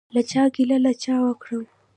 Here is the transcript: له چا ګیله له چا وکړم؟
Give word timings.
له 0.15 0.21
چا 0.31 0.43
ګیله 0.55 0.77
له 0.85 0.91
چا 1.03 1.15
وکړم؟ 1.25 1.63